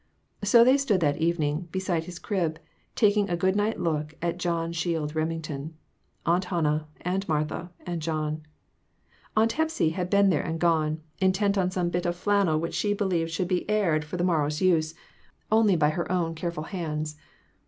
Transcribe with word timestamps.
So 0.43 0.63
they 0.63 0.77
stood 0.77 0.99
that 1.01 1.17
evening, 1.21 1.67
beside 1.71 2.05
his 2.05 2.17
crib, 2.17 2.57
tak 2.95 3.15
ing 3.17 3.29
a 3.29 3.37
good 3.37 3.55
night 3.55 3.79
look 3.79 4.15
at 4.19 4.39
John 4.39 4.71
Shield 4.71 5.13
Remington 5.13 5.75
Aunt 6.25 6.45
Hannah, 6.45 6.87
and 7.01 7.27
Martha 7.29 7.69
and 7.85 8.01
John. 8.01 8.41
Aunt 9.37 9.51
Hepsy 9.51 9.89
had 9.91 10.09
been 10.09 10.31
there 10.31 10.41
and 10.41 10.59
gone, 10.59 11.01
intent 11.19 11.55
on 11.55 11.69
some 11.69 11.91
bit 11.91 12.07
of 12.07 12.15
flannel 12.15 12.59
which 12.59 12.73
she 12.73 12.95
believed 12.95 13.29
should 13.29 13.47
be 13.47 13.69
aired 13.69 14.03
430 14.03 14.03
j. 14.03 14.03
s. 14.03 14.03
R. 14.03 14.09
for 14.09 14.17
the 14.17 14.23
morrow's 14.23 14.59
use, 14.59 14.95
only 15.51 15.75
by 15.75 15.91
her 15.91 16.11
own 16.11 16.33
careful 16.33 16.63
hands. 16.63 17.15